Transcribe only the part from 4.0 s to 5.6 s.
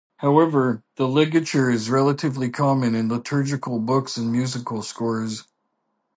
and musical scores.